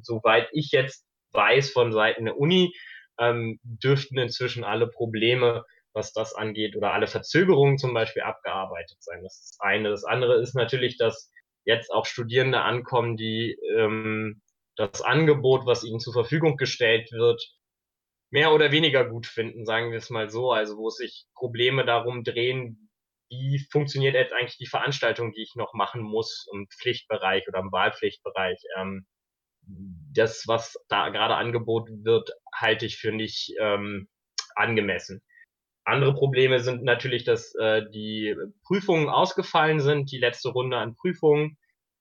soweit 0.00 0.48
ich 0.52 0.70
jetzt 0.72 1.06
weiß 1.32 1.70
von 1.70 1.92
Seiten 1.92 2.26
der 2.26 2.38
Uni, 2.38 2.72
ähm, 3.18 3.58
dürften 3.62 4.18
inzwischen 4.18 4.64
alle 4.64 4.88
Probleme, 4.88 5.64
was 5.92 6.12
das 6.12 6.34
angeht, 6.34 6.76
oder 6.76 6.92
alle 6.92 7.06
Verzögerungen 7.06 7.78
zum 7.78 7.94
Beispiel 7.94 8.22
abgearbeitet 8.22 8.96
sein. 9.00 9.22
Das 9.22 9.34
ist 9.40 9.56
das 9.58 9.60
eine. 9.60 9.90
Das 9.90 10.04
andere 10.04 10.40
ist 10.40 10.54
natürlich, 10.54 10.98
dass 10.98 11.30
jetzt 11.64 11.90
auch 11.90 12.06
Studierende 12.06 12.60
ankommen, 12.60 13.16
die 13.16 13.56
ähm, 13.76 14.42
das 14.76 15.02
Angebot, 15.02 15.66
was 15.66 15.84
ihnen 15.84 16.00
zur 16.00 16.12
Verfügung 16.12 16.56
gestellt 16.56 17.12
wird, 17.12 17.42
mehr 18.34 18.52
oder 18.52 18.72
weniger 18.72 19.04
gut 19.04 19.28
finden, 19.28 19.64
sagen 19.64 19.92
wir 19.92 19.98
es 19.98 20.10
mal 20.10 20.28
so. 20.28 20.50
Also 20.50 20.76
wo 20.76 20.90
sich 20.90 21.24
Probleme 21.36 21.84
darum 21.84 22.24
drehen, 22.24 22.90
wie 23.30 23.64
funktioniert 23.70 24.16
jetzt 24.16 24.32
eigentlich 24.32 24.58
die 24.58 24.66
Veranstaltung, 24.66 25.30
die 25.30 25.42
ich 25.42 25.54
noch 25.54 25.72
machen 25.72 26.02
muss 26.02 26.48
im 26.52 26.66
Pflichtbereich 26.66 27.46
oder 27.46 27.60
im 27.60 27.70
Wahlpflichtbereich. 27.70 28.58
Ähm, 28.76 29.06
das, 30.12 30.48
was 30.48 30.74
da 30.88 31.10
gerade 31.10 31.36
angeboten 31.36 32.04
wird, 32.04 32.32
halte 32.52 32.86
ich 32.86 32.96
für 32.96 33.12
nicht 33.12 33.54
ähm, 33.60 34.08
angemessen. 34.56 35.22
Andere 35.84 36.12
Probleme 36.12 36.58
sind 36.58 36.82
natürlich, 36.82 37.22
dass 37.22 37.54
äh, 37.54 37.88
die 37.88 38.34
Prüfungen 38.66 39.08
ausgefallen 39.10 39.78
sind, 39.78 40.10
die 40.10 40.18
letzte 40.18 40.48
Runde 40.48 40.76
an 40.78 40.96
Prüfungen. 40.96 41.56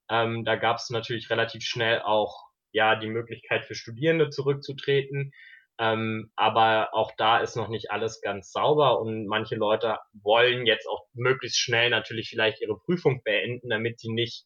Ähm, 0.10 0.46
da 0.46 0.56
gab 0.56 0.78
es 0.78 0.90
natürlich 0.90 1.30
relativ 1.30 1.64
schnell 1.64 2.02
auch 2.02 2.48
ja 2.72 2.96
die 2.96 3.10
Möglichkeit 3.10 3.66
für 3.66 3.76
Studierende 3.76 4.32
zurückzutreten. 4.32 5.32
Ähm, 5.80 6.32
aber 6.36 6.94
auch 6.94 7.12
da 7.18 7.40
ist 7.40 7.56
noch 7.56 7.68
nicht 7.68 7.90
alles 7.90 8.22
ganz 8.22 8.52
sauber 8.52 9.00
und 9.00 9.26
manche 9.26 9.56
Leute 9.56 9.98
wollen 10.14 10.68
jetzt 10.68 10.88
auch 10.88 11.08
möglichst 11.14 11.60
schnell 11.60 11.90
natürlich 11.90 12.30
vielleicht 12.30 12.62
ihre 12.62 12.78
Prüfung 12.78 13.22
beenden, 13.24 13.70
damit 13.70 14.00
sie 14.00 14.12
nicht 14.12 14.46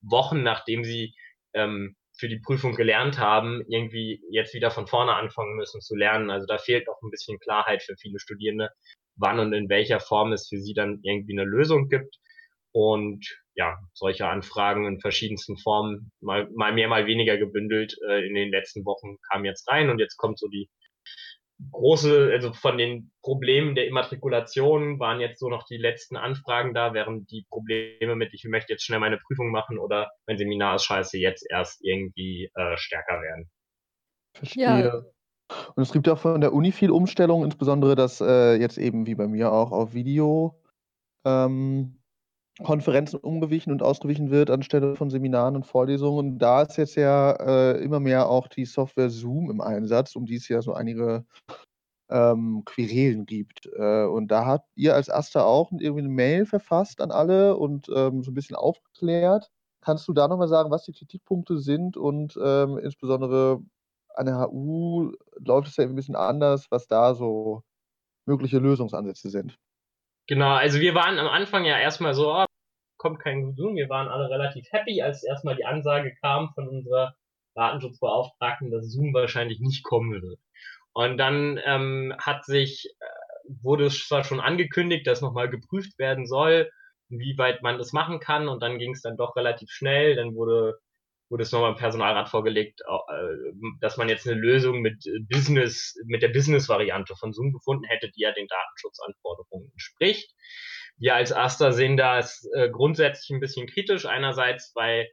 Wochen 0.00 0.42
nachdem 0.42 0.84
sie 0.84 1.14
ähm, 1.54 1.96
für 2.16 2.28
die 2.28 2.40
Prüfung 2.40 2.74
gelernt 2.74 3.18
haben, 3.18 3.62
irgendwie 3.68 4.20
jetzt 4.30 4.54
wieder 4.54 4.70
von 4.70 4.86
vorne 4.86 5.14
anfangen 5.14 5.56
müssen 5.56 5.80
zu 5.80 5.94
lernen. 5.94 6.30
Also 6.30 6.46
da 6.46 6.58
fehlt 6.58 6.86
noch 6.86 7.00
ein 7.02 7.10
bisschen 7.10 7.38
Klarheit 7.38 7.82
für 7.82 7.96
viele 7.96 8.18
Studierende, 8.18 8.70
wann 9.16 9.38
und 9.38 9.52
in 9.52 9.68
welcher 9.68 10.00
Form 10.00 10.32
es 10.32 10.48
für 10.48 10.58
sie 10.58 10.74
dann 10.74 11.00
irgendwie 11.02 11.38
eine 11.38 11.48
Lösung 11.48 11.88
gibt. 11.88 12.16
Und 12.72 13.24
ja, 13.58 13.76
solche 13.92 14.28
Anfragen 14.28 14.86
in 14.86 15.00
verschiedensten 15.00 15.58
Formen, 15.58 16.12
mal, 16.20 16.48
mal 16.54 16.72
mehr, 16.72 16.88
mal 16.88 17.06
weniger 17.06 17.36
gebündelt 17.36 17.96
äh, 18.08 18.24
in 18.24 18.34
den 18.34 18.50
letzten 18.50 18.84
Wochen 18.86 19.18
kamen 19.28 19.44
jetzt 19.44 19.68
rein 19.68 19.90
und 19.90 19.98
jetzt 19.98 20.16
kommt 20.16 20.38
so 20.38 20.46
die 20.46 20.70
große, 21.72 22.30
also 22.32 22.52
von 22.52 22.78
den 22.78 23.10
Problemen 23.20 23.74
der 23.74 23.88
Immatrikulation 23.88 25.00
waren 25.00 25.20
jetzt 25.20 25.40
so 25.40 25.48
noch 25.48 25.64
die 25.64 25.76
letzten 25.76 26.16
Anfragen 26.16 26.72
da, 26.72 26.94
während 26.94 27.28
die 27.32 27.46
Probleme 27.50 28.14
mit, 28.14 28.32
ich 28.32 28.44
möchte 28.44 28.72
jetzt 28.72 28.84
schnell 28.84 29.00
meine 29.00 29.18
Prüfung 29.18 29.50
machen 29.50 29.76
oder 29.76 30.08
mein 30.28 30.38
Seminar 30.38 30.76
ist 30.76 30.84
scheiße, 30.84 31.18
jetzt 31.18 31.44
erst 31.50 31.84
irgendwie 31.84 32.52
äh, 32.54 32.76
stärker 32.76 33.20
werden. 33.20 33.50
Verstehe. 34.36 34.62
Ja. 34.62 35.02
Und 35.74 35.82
es 35.82 35.92
gibt 35.92 36.06
ja 36.06 36.12
auch 36.12 36.20
von 36.20 36.40
der 36.40 36.52
Uni 36.52 36.70
viel 36.70 36.92
Umstellung, 36.92 37.42
insbesondere 37.42 37.96
dass 37.96 38.20
äh, 38.20 38.54
jetzt 38.54 38.78
eben 38.78 39.06
wie 39.06 39.16
bei 39.16 39.26
mir 39.26 39.50
auch 39.50 39.72
auf 39.72 39.94
Video 39.94 40.62
ähm, 41.24 41.97
Konferenzen 42.62 43.18
umgewichen 43.18 43.72
und 43.72 43.82
ausgewichen 43.82 44.30
wird 44.30 44.50
anstelle 44.50 44.96
von 44.96 45.10
Seminaren 45.10 45.56
und 45.56 45.66
Vorlesungen. 45.66 46.38
Da 46.38 46.62
ist 46.62 46.76
jetzt 46.76 46.96
ja 46.96 47.32
äh, 47.32 47.82
immer 47.82 48.00
mehr 48.00 48.28
auch 48.28 48.48
die 48.48 48.64
Software 48.64 49.10
Zoom 49.10 49.50
im 49.50 49.60
Einsatz, 49.60 50.16
um 50.16 50.26
die 50.26 50.36
es 50.36 50.48
ja 50.48 50.60
so 50.60 50.72
einige 50.72 51.24
ähm, 52.10 52.62
Querelen 52.64 53.26
gibt. 53.26 53.66
Äh, 53.76 54.04
und 54.04 54.28
da 54.28 54.44
habt 54.44 54.68
ihr 54.74 54.94
als 54.94 55.08
Erster 55.08 55.46
auch 55.46 55.70
irgendwie 55.72 56.00
eine 56.00 56.08
Mail 56.08 56.46
verfasst 56.46 57.00
an 57.00 57.10
alle 57.10 57.56
und 57.56 57.88
ähm, 57.94 58.22
so 58.22 58.30
ein 58.30 58.34
bisschen 58.34 58.56
aufgeklärt. 58.56 59.50
Kannst 59.80 60.08
du 60.08 60.12
da 60.12 60.26
nochmal 60.26 60.48
sagen, 60.48 60.70
was 60.70 60.84
die 60.84 60.92
Kritikpunkte 60.92 61.58
sind 61.58 61.96
und 61.96 62.38
ähm, 62.42 62.78
insbesondere 62.78 63.60
an 64.14 64.26
der 64.26 64.40
HU 64.40 65.12
läuft 65.38 65.68
es 65.68 65.76
ja 65.76 65.84
ein 65.84 65.94
bisschen 65.94 66.16
anders, 66.16 66.66
was 66.70 66.88
da 66.88 67.14
so 67.14 67.62
mögliche 68.26 68.58
Lösungsansätze 68.58 69.30
sind? 69.30 69.56
Genau, 70.26 70.54
also 70.54 70.80
wir 70.80 70.94
waren 70.94 71.18
am 71.18 71.28
Anfang 71.28 71.64
ja 71.64 71.78
erstmal 71.78 72.12
so, 72.12 72.34
oh, 72.34 72.44
kommt 72.98 73.20
kein 73.20 73.54
Zoom. 73.54 73.76
Wir 73.76 73.88
waren 73.88 74.08
alle 74.08 74.28
relativ 74.28 74.66
happy, 74.70 75.00
als 75.02 75.24
erstmal 75.24 75.56
die 75.56 75.64
Ansage 75.64 76.14
kam 76.20 76.50
von 76.54 76.68
unserer 76.68 77.14
Datenschutzbeauftragten, 77.54 78.70
dass 78.70 78.90
Zoom 78.90 79.14
wahrscheinlich 79.14 79.60
nicht 79.60 79.82
kommen 79.82 80.22
wird. 80.22 80.38
Und 80.92 81.18
dann 81.18 81.60
ähm, 81.64 82.14
hat 82.18 82.44
sich, 82.44 82.88
äh, 83.00 83.52
wurde 83.62 83.86
es 83.86 84.06
zwar 84.06 84.24
schon 84.24 84.40
angekündigt, 84.40 85.06
dass 85.06 85.20
nochmal 85.20 85.48
geprüft 85.48 85.98
werden 85.98 86.26
soll, 86.26 86.70
wie 87.08 87.38
weit 87.38 87.62
man 87.62 87.78
das 87.78 87.92
machen 87.92 88.20
kann. 88.20 88.48
Und 88.48 88.62
dann 88.62 88.78
ging 88.78 88.92
es 88.92 89.02
dann 89.02 89.16
doch 89.16 89.36
relativ 89.36 89.70
schnell. 89.70 90.16
Dann 90.16 90.34
wurde, 90.34 90.78
wurde 91.28 91.42
es 91.42 91.52
nochmal 91.52 91.72
im 91.72 91.78
Personalrat 91.78 92.28
vorgelegt, 92.28 92.80
äh, 92.80 93.52
dass 93.80 93.96
man 93.96 94.08
jetzt 94.08 94.26
eine 94.26 94.40
Lösung 94.40 94.80
mit 94.80 95.04
Business, 95.28 95.94
mit 96.06 96.22
der 96.22 96.28
Business-Variante 96.28 97.14
von 97.16 97.32
Zoom 97.32 97.52
gefunden 97.52 97.84
hätte, 97.84 98.10
die 98.10 98.22
ja 98.22 98.32
den 98.32 98.48
Datenschutzanforderungen 98.48 99.70
entspricht. 99.72 100.34
Wir 100.98 101.14
als 101.14 101.32
Aster 101.32 101.72
sehen 101.72 101.96
das 101.96 102.48
äh, 102.54 102.68
grundsätzlich 102.70 103.30
ein 103.30 103.40
bisschen 103.40 103.66
kritisch. 103.66 104.06
Einerseits, 104.06 104.72
weil 104.74 105.08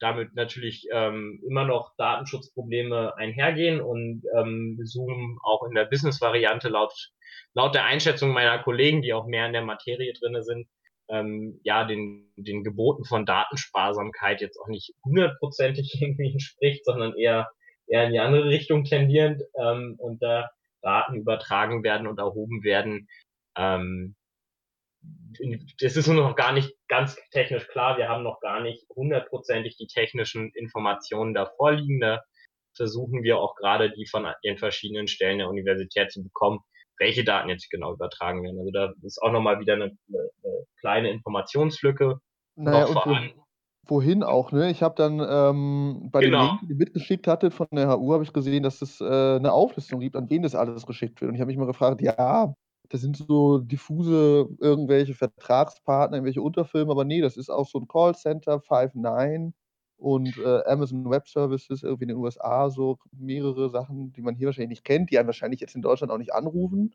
damit 0.00 0.34
natürlich 0.34 0.86
ähm, 0.92 1.42
immer 1.48 1.64
noch 1.64 1.92
Datenschutzprobleme 1.96 3.16
einhergehen 3.16 3.80
und 3.80 4.22
ähm, 4.36 4.78
Zoom 4.84 5.38
auch 5.42 5.64
in 5.64 5.74
der 5.74 5.86
Business-Variante 5.86 6.68
laut, 6.68 6.92
laut 7.54 7.74
der 7.74 7.84
Einschätzung 7.84 8.32
meiner 8.32 8.62
Kollegen, 8.62 9.02
die 9.02 9.12
auch 9.12 9.26
mehr 9.26 9.46
in 9.46 9.52
der 9.52 9.64
Materie 9.64 10.12
drinne 10.12 10.42
sind, 10.42 10.68
ähm, 11.08 11.60
ja, 11.64 11.84
den, 11.84 12.30
den 12.36 12.64
Geboten 12.64 13.04
von 13.04 13.26
Datensparsamkeit 13.26 14.40
jetzt 14.40 14.58
auch 14.60 14.68
nicht 14.68 14.94
hundertprozentig 15.04 15.96
irgendwie 16.00 16.32
entspricht, 16.32 16.84
sondern 16.84 17.14
eher, 17.16 17.48
eher 17.86 18.04
in 18.04 18.12
die 18.12 18.20
andere 18.20 18.48
Richtung 18.48 18.84
tendierend 18.84 19.42
ähm, 19.60 19.96
und 19.98 20.22
da 20.22 20.50
Daten 20.80 21.16
übertragen 21.16 21.82
werden 21.82 22.06
und 22.06 22.18
erhoben 22.18 22.62
werden, 22.62 23.08
ähm, 23.56 24.14
es 25.80 25.96
ist 25.96 26.06
nur 26.08 26.16
noch 26.16 26.36
gar 26.36 26.52
nicht 26.52 26.74
ganz 26.88 27.16
technisch 27.30 27.68
klar. 27.68 27.96
Wir 27.98 28.08
haben 28.08 28.24
noch 28.24 28.40
gar 28.40 28.60
nicht 28.60 28.86
hundertprozentig 28.94 29.76
die 29.76 29.86
technischen 29.86 30.50
Informationen 30.54 31.34
da 31.34 31.46
vorliegen. 31.56 32.00
Da 32.00 32.22
versuchen 32.74 33.22
wir 33.22 33.38
auch 33.38 33.54
gerade 33.56 33.90
die 33.92 34.06
von 34.06 34.26
den 34.44 34.58
verschiedenen 34.58 35.08
Stellen 35.08 35.38
der 35.38 35.48
Universität 35.48 36.10
zu 36.10 36.22
bekommen, 36.22 36.60
welche 36.98 37.24
Daten 37.24 37.48
jetzt 37.48 37.70
genau 37.70 37.92
übertragen 37.92 38.42
werden. 38.42 38.58
Also 38.58 38.70
da 38.70 38.92
ist 39.02 39.20
auch 39.22 39.32
nochmal 39.32 39.60
wieder 39.60 39.74
eine, 39.74 39.96
eine, 40.08 40.64
kleine 40.80 41.10
Informationslücke. 41.10 42.18
Naja, 42.56 42.86
und 42.86 42.96
wo, 42.96 43.44
wohin 43.88 44.22
auch, 44.22 44.52
ne? 44.52 44.70
Ich 44.70 44.82
habe 44.82 44.94
dann 44.96 45.20
ähm, 45.20 46.08
bei 46.10 46.20
genau. 46.20 46.40
den 46.40 46.48
Linken, 46.48 46.68
die 46.68 46.74
mitgeschickt 46.74 47.26
hatte 47.26 47.50
von 47.50 47.68
der 47.72 47.88
HU, 47.88 48.12
habe 48.12 48.24
ich 48.24 48.32
gesehen, 48.32 48.62
dass 48.62 48.82
es 48.82 49.00
äh, 49.00 49.04
eine 49.04 49.52
Auflistung 49.52 50.00
gibt, 50.00 50.16
an 50.16 50.30
wen 50.30 50.42
das 50.42 50.54
alles 50.54 50.86
geschickt 50.86 51.20
wird. 51.20 51.30
Und 51.30 51.34
ich 51.34 51.40
habe 51.40 51.48
mich 51.48 51.58
mal 51.58 51.66
gefragt, 51.66 52.00
ja, 52.00 52.52
das 52.90 53.00
sind 53.00 53.16
so 53.16 53.58
diffuse 53.58 54.48
irgendwelche 54.60 55.14
Vertragspartner, 55.14 56.16
irgendwelche 56.16 56.42
Unterfirmen, 56.42 56.90
aber 56.90 57.04
nee, 57.04 57.20
das 57.20 57.36
ist 57.36 57.50
auch 57.50 57.66
so 57.66 57.78
ein 57.78 57.88
Callcenter, 57.88 58.56
Five9 58.56 59.52
und 59.98 60.38
äh, 60.38 60.62
Amazon 60.64 61.10
Web 61.10 61.28
Services 61.28 61.82
irgendwie 61.82 62.04
in 62.04 62.08
den 62.08 62.18
USA, 62.18 62.70
so 62.70 62.98
mehrere 63.12 63.68
Sachen, 63.68 64.12
die 64.12 64.22
man 64.22 64.36
hier 64.36 64.46
wahrscheinlich 64.46 64.70
nicht 64.70 64.84
kennt, 64.84 65.10
die 65.10 65.18
einen 65.18 65.26
wahrscheinlich 65.26 65.60
jetzt 65.60 65.74
in 65.74 65.82
Deutschland 65.82 66.12
auch 66.12 66.18
nicht 66.18 66.32
anrufen. 66.32 66.94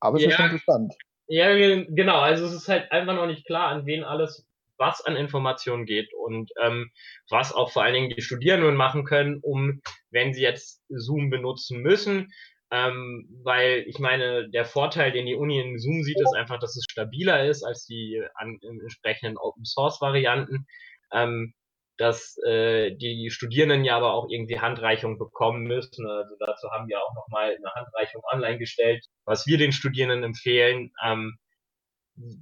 Aber 0.00 0.16
es 0.16 0.22
ja, 0.22 0.30
ist 0.30 0.36
schon 0.36 0.44
interessant. 0.46 0.94
Ja, 1.26 1.54
genau. 1.54 2.20
Also 2.20 2.46
es 2.46 2.52
ist 2.52 2.68
halt 2.68 2.90
einfach 2.92 3.14
noch 3.14 3.26
nicht 3.26 3.44
klar, 3.44 3.68
an 3.68 3.84
wen 3.84 4.04
alles 4.04 4.46
was 4.78 5.04
an 5.04 5.16
Informationen 5.16 5.84
geht 5.86 6.14
und 6.14 6.52
ähm, 6.62 6.90
was 7.28 7.52
auch 7.52 7.72
vor 7.72 7.82
allen 7.82 7.94
Dingen 7.94 8.12
die 8.16 8.22
Studierenden 8.22 8.76
machen 8.76 9.04
können, 9.04 9.40
um, 9.42 9.82
wenn 10.10 10.32
sie 10.32 10.42
jetzt 10.42 10.82
Zoom 10.88 11.30
benutzen 11.30 11.82
müssen, 11.82 12.32
ähm, 12.70 13.28
weil 13.42 13.84
ich 13.86 13.98
meine, 13.98 14.48
der 14.50 14.64
Vorteil, 14.64 15.12
den 15.12 15.26
die 15.26 15.34
Uni 15.34 15.60
in 15.60 15.78
Zoom 15.78 16.02
sieht, 16.02 16.20
ist 16.20 16.34
einfach, 16.34 16.58
dass 16.58 16.76
es 16.76 16.84
stabiler 16.90 17.46
ist 17.46 17.64
als 17.64 17.86
die 17.86 18.22
an, 18.34 18.58
entsprechenden 18.62 19.38
Open 19.38 19.64
Source 19.64 20.00
Varianten. 20.00 20.66
Ähm, 21.12 21.54
dass 21.98 22.38
äh, 22.46 22.94
die 22.94 23.30
Studierenden 23.30 23.84
ja 23.84 23.96
aber 23.96 24.14
auch 24.14 24.28
irgendwie 24.30 24.60
Handreichung 24.60 25.18
bekommen 25.18 25.64
müssen. 25.64 26.06
Also 26.06 26.36
dazu 26.38 26.70
haben 26.70 26.88
wir 26.88 27.02
auch 27.02 27.14
nochmal 27.14 27.56
eine 27.56 27.74
Handreichung 27.74 28.22
online 28.32 28.58
gestellt, 28.58 29.04
was 29.24 29.46
wir 29.46 29.58
den 29.58 29.72
Studierenden 29.72 30.22
empfehlen, 30.22 30.92
ähm, 31.04 31.36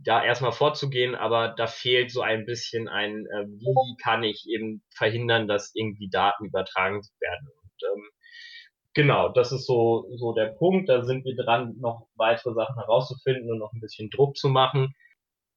da 0.04 0.24
erstmal 0.24 0.52
vorzugehen, 0.52 1.14
aber 1.14 1.48
da 1.48 1.66
fehlt 1.66 2.10
so 2.10 2.22
ein 2.22 2.46
bisschen 2.46 2.88
ein, 2.88 3.26
äh, 3.26 3.46
wie 3.46 3.96
kann 4.02 4.22
ich 4.22 4.46
eben 4.48 4.82
verhindern, 4.94 5.48
dass 5.48 5.74
irgendwie 5.74 6.08
Daten 6.08 6.46
übertragen 6.46 7.02
werden. 7.20 7.48
Und, 7.62 7.88
ähm, 7.92 8.10
Genau, 8.96 9.28
das 9.28 9.52
ist 9.52 9.66
so, 9.66 10.08
so 10.16 10.32
der 10.32 10.46
Punkt. 10.46 10.88
Da 10.88 11.04
sind 11.04 11.26
wir 11.26 11.36
dran, 11.36 11.76
noch 11.78 12.08
weitere 12.14 12.54
Sachen 12.54 12.76
herauszufinden 12.76 13.50
und 13.52 13.58
noch 13.58 13.74
ein 13.74 13.80
bisschen 13.80 14.08
Druck 14.08 14.38
zu 14.38 14.48
machen. 14.48 14.94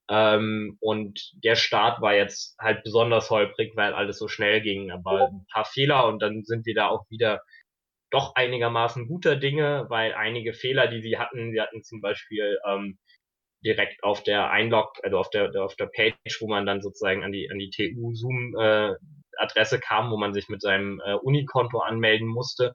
Ähm, 0.09 0.77
und 0.81 1.31
der 1.43 1.55
Start 1.55 2.01
war 2.01 2.13
jetzt 2.15 2.57
halt 2.59 2.83
besonders 2.83 3.29
holprig, 3.29 3.73
weil 3.77 3.93
alles 3.93 4.19
so 4.19 4.27
schnell 4.27 4.61
ging. 4.61 4.91
Aber 4.91 5.29
ein 5.29 5.45
paar 5.53 5.63
Fehler 5.65 6.07
und 6.07 6.21
dann 6.21 6.43
sind 6.43 6.65
wir 6.65 6.75
da 6.75 6.89
auch 6.89 7.05
wieder 7.09 7.41
doch 8.11 8.35
einigermaßen 8.35 9.07
guter 9.07 9.37
Dinge, 9.37 9.85
weil 9.89 10.13
einige 10.13 10.53
Fehler, 10.53 10.87
die 10.87 11.01
sie 11.01 11.17
hatten, 11.17 11.53
sie 11.53 11.61
hatten 11.61 11.83
zum 11.83 12.01
Beispiel 12.01 12.59
ähm, 12.67 12.99
direkt 13.65 14.03
auf 14.03 14.23
der 14.23 14.51
Einlog, 14.51 14.93
also 15.03 15.17
auf 15.19 15.29
der, 15.29 15.51
auf 15.63 15.75
der 15.77 15.87
Page, 15.87 16.15
wo 16.41 16.47
man 16.49 16.65
dann 16.65 16.81
sozusagen 16.81 17.23
an 17.23 17.31
die, 17.31 17.49
an 17.51 17.59
die 17.59 17.69
TU-Zoom 17.71 18.55
äh, 18.59 18.95
Adresse 19.37 19.79
kam, 19.79 20.11
wo 20.11 20.17
man 20.17 20.33
sich 20.33 20.49
mit 20.49 20.61
seinem 20.61 21.01
äh, 21.05 21.13
Unikonto 21.15 21.79
anmelden 21.79 22.27
musste, 22.27 22.73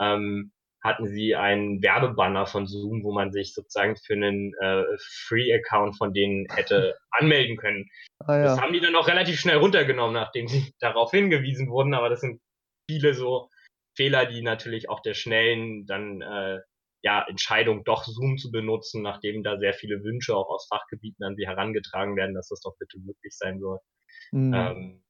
ähm, 0.00 0.52
hatten 0.82 1.08
sie 1.08 1.34
einen 1.34 1.82
Werbebanner 1.82 2.46
von 2.46 2.66
Zoom, 2.66 3.04
wo 3.04 3.12
man 3.12 3.32
sich 3.32 3.54
sozusagen 3.54 3.96
für 3.96 4.12
einen 4.12 4.52
äh, 4.60 4.84
Free-Account 5.26 5.96
von 5.96 6.12
denen 6.12 6.46
hätte 6.54 6.94
anmelden 7.10 7.56
können. 7.56 7.88
Ah, 8.26 8.36
ja. 8.36 8.42
Das 8.44 8.60
haben 8.60 8.74
die 8.74 8.80
dann 8.80 8.94
auch 8.94 9.08
relativ 9.08 9.40
schnell 9.40 9.56
runtergenommen, 9.56 10.12
nachdem 10.14 10.46
sie 10.46 10.74
darauf 10.80 11.10
hingewiesen 11.10 11.70
wurden, 11.70 11.94
aber 11.94 12.10
das 12.10 12.20
sind 12.20 12.40
viele 12.88 13.14
so 13.14 13.48
Fehler, 13.96 14.26
die 14.26 14.42
natürlich 14.42 14.90
auch 14.90 15.00
der 15.00 15.14
schnellen 15.14 15.86
dann 15.86 16.20
äh, 16.20 16.60
ja, 17.02 17.24
Entscheidung, 17.28 17.84
doch 17.84 18.04
Zoom 18.04 18.38
zu 18.38 18.50
benutzen, 18.50 19.02
nachdem 19.02 19.42
da 19.42 19.58
sehr 19.58 19.74
viele 19.74 20.02
Wünsche 20.02 20.34
auch 20.34 20.48
aus 20.48 20.66
Fachgebieten 20.68 21.24
an 21.24 21.36
sie 21.36 21.46
herangetragen 21.46 22.16
werden, 22.16 22.34
dass 22.34 22.48
das 22.48 22.60
doch 22.60 22.76
bitte 22.78 22.98
möglich 22.98 23.36
sein 23.36 23.60
soll. 23.60 23.78
Mhm. 24.32 24.54
Ähm, 24.54 25.04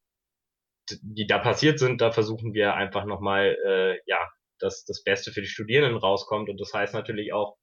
die 1.03 1.27
da 1.27 1.39
passiert 1.39 1.79
sind, 1.79 2.01
da 2.01 2.11
versuchen 2.11 2.53
wir 2.53 2.75
einfach 2.75 3.05
nochmal, 3.05 3.57
äh, 3.65 3.99
ja, 4.07 4.29
dass 4.65 4.85
das 4.85 5.05
Beste 5.05 5.31
für 5.31 5.43
die 5.43 5.49
Studierenden 5.49 5.99
rauskommt. 5.99 6.49
Und 6.49 6.59
das 6.59 6.73
heißt 6.73 6.95
natürlich 6.95 7.33
auch, 7.35 7.57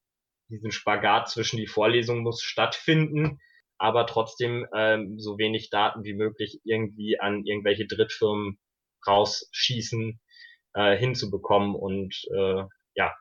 diesen 0.49 0.71
Spagat 0.71 1.29
zwischen 1.29 1.57
die 1.57 1.67
Vorlesung 1.67 2.19
muss 2.19 2.41
stattfinden, 2.41 3.39
aber 3.77 4.05
trotzdem 4.05 4.67
ähm, 4.75 5.17
so 5.17 5.37
wenig 5.37 5.69
Daten 5.71 6.03
wie 6.03 6.13
möglich 6.13 6.59
irgendwie 6.63 7.19
an 7.19 7.43
irgendwelche 7.43 7.87
Drittfirmen 7.87 8.59
rausschießen 9.07 10.19
äh, 10.75 10.95
hinzubekommen 10.95 11.73
und 11.75 12.15
äh, 12.35 12.63
ja, 12.93 13.15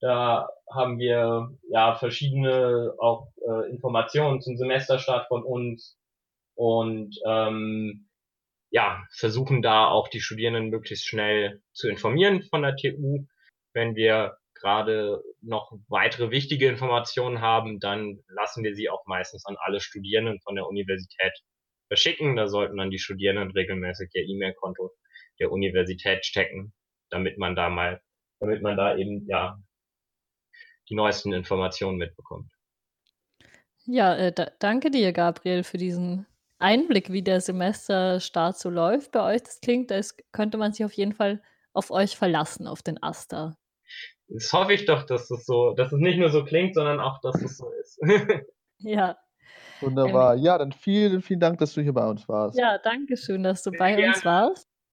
Da 0.00 0.48
haben 0.70 0.98
wir 0.98 1.56
ja 1.70 1.94
verschiedene 1.94 2.92
auch 2.98 3.28
äh, 3.46 3.70
Informationen 3.70 4.42
zum 4.42 4.56
Semesterstart 4.56 5.28
von 5.28 5.44
uns 5.44 5.96
und 6.56 7.16
ähm, 7.26 8.08
ja, 8.70 9.04
versuchen 9.12 9.62
da 9.62 9.86
auch 9.86 10.08
die 10.08 10.20
Studierenden 10.20 10.68
möglichst 10.68 11.06
schnell 11.06 11.62
zu 11.72 11.88
informieren 11.88 12.42
von 12.42 12.62
der 12.62 12.76
TU. 12.76 13.26
Wenn 13.72 13.94
wir 13.94 14.36
gerade 14.54 15.22
noch 15.40 15.72
weitere 15.88 16.30
wichtige 16.30 16.68
Informationen 16.68 17.40
haben, 17.40 17.80
dann 17.80 18.20
lassen 18.28 18.64
wir 18.64 18.74
sie 18.74 18.88
auch 18.88 19.04
meistens 19.06 19.46
an 19.46 19.56
alle 19.58 19.80
Studierenden 19.80 20.40
von 20.40 20.56
der 20.56 20.66
Universität 20.66 21.32
verschicken. 21.88 22.36
Da 22.36 22.48
sollten 22.48 22.76
dann 22.76 22.90
die 22.90 22.98
Studierenden 22.98 23.50
regelmäßig 23.50 24.10
ihr 24.14 24.24
E-Mail-Konto 24.24 24.92
der 25.40 25.50
Universität 25.50 26.24
stecken, 26.24 26.72
damit 27.10 27.38
man 27.38 27.56
da 27.56 27.68
mal, 27.68 28.00
damit 28.40 28.62
man 28.62 28.76
da 28.76 28.96
eben 28.96 29.26
ja 29.26 29.58
die 30.88 30.94
neuesten 30.94 31.32
Informationen 31.32 31.98
mitbekommt. 31.98 32.50
Ja, 33.86 34.16
äh, 34.16 34.32
da, 34.32 34.50
danke 34.58 34.90
dir, 34.90 35.12
Gabriel, 35.12 35.62
für 35.62 35.78
diesen 35.78 36.26
Einblick, 36.58 37.12
wie 37.12 37.22
der 37.22 37.40
Semesterstart 37.40 38.58
so 38.58 38.70
läuft 38.70 39.12
bei 39.12 39.34
euch. 39.34 39.42
Das 39.42 39.60
klingt, 39.60 39.92
als 39.92 40.16
könnte 40.32 40.56
man 40.56 40.72
sich 40.72 40.84
auf 40.84 40.92
jeden 40.92 41.12
Fall 41.12 41.42
auf 41.72 41.90
euch 41.90 42.16
verlassen, 42.16 42.66
auf 42.66 42.82
den 42.82 43.02
Asta. 43.02 43.56
Das 44.28 44.52
hoffe 44.52 44.72
ich 44.72 44.86
doch, 44.86 45.04
dass 45.04 45.30
es 45.30 45.44
so, 45.44 45.74
dass 45.74 45.92
es 45.92 45.98
nicht 45.98 46.18
nur 46.18 46.30
so 46.30 46.44
klingt, 46.44 46.74
sondern 46.74 47.00
auch, 47.00 47.20
dass 47.20 47.42
es 47.42 47.58
so 47.58 47.70
ist. 47.80 48.00
ja. 48.78 49.18
Wunderbar. 49.80 50.36
Ähm, 50.36 50.42
ja, 50.42 50.58
dann 50.58 50.72
vielen, 50.72 51.22
vielen 51.22 51.40
Dank, 51.40 51.58
dass 51.58 51.74
du 51.74 51.80
hier 51.80 51.92
bei 51.92 52.06
uns 52.06 52.28
warst. 52.28 52.58
Ja, 52.58 52.78
danke 52.78 53.16
schön, 53.16 53.42
dass 53.42 53.62
du 53.62 53.70
Sehr 53.70 53.78
bei 53.78 53.94
gerne. 53.94 54.14
uns 54.14 54.24
warst. 54.24 54.73